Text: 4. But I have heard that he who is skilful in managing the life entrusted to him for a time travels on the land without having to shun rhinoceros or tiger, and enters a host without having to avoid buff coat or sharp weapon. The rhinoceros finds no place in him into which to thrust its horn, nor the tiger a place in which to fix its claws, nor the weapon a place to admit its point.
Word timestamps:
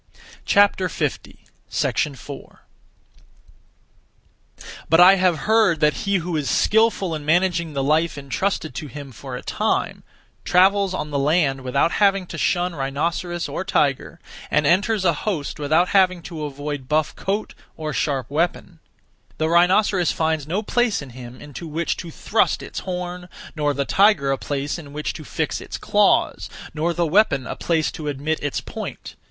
4. 0.47 0.89
But 4.89 4.99
I 4.99 5.15
have 5.17 5.37
heard 5.41 5.79
that 5.79 5.93
he 5.93 6.15
who 6.15 6.35
is 6.35 6.49
skilful 6.49 7.13
in 7.13 7.23
managing 7.23 7.73
the 7.73 7.83
life 7.83 8.17
entrusted 8.17 8.73
to 8.73 8.87
him 8.87 9.11
for 9.11 9.35
a 9.35 9.43
time 9.43 10.01
travels 10.43 10.95
on 10.95 11.11
the 11.11 11.19
land 11.19 11.61
without 11.61 11.91
having 11.91 12.25
to 12.25 12.37
shun 12.39 12.73
rhinoceros 12.73 13.47
or 13.47 13.63
tiger, 13.63 14.19
and 14.49 14.65
enters 14.65 15.05
a 15.05 15.13
host 15.13 15.59
without 15.59 15.89
having 15.89 16.23
to 16.23 16.45
avoid 16.45 16.87
buff 16.89 17.15
coat 17.15 17.53
or 17.77 17.93
sharp 17.93 18.27
weapon. 18.31 18.79
The 19.37 19.49
rhinoceros 19.49 20.11
finds 20.11 20.47
no 20.47 20.63
place 20.63 21.03
in 21.03 21.11
him 21.11 21.39
into 21.39 21.67
which 21.67 21.95
to 21.97 22.09
thrust 22.09 22.63
its 22.63 22.79
horn, 22.79 23.29
nor 23.55 23.71
the 23.75 23.85
tiger 23.85 24.31
a 24.31 24.37
place 24.39 24.79
in 24.79 24.93
which 24.93 25.13
to 25.13 25.23
fix 25.23 25.61
its 25.61 25.77
claws, 25.77 26.49
nor 26.73 26.91
the 26.91 27.05
weapon 27.05 27.45
a 27.45 27.55
place 27.55 27.91
to 27.91 28.07
admit 28.07 28.39
its 28.41 28.61
point. 28.61 29.15